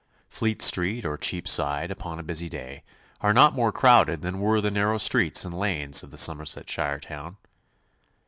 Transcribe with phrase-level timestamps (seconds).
[0.29, 2.81] Fleet Street or Cheapside upon a busy day
[3.19, 7.37] are not more crowded than were the narrow streets and lanes of the Somersetshire town.